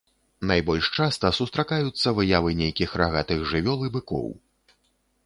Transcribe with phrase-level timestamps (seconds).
[0.51, 4.27] Найбольш часта сустракаюцца выявы нейкіх рагатых жывёл і быкоў.